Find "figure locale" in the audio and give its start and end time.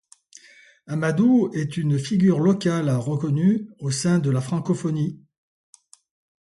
1.99-2.89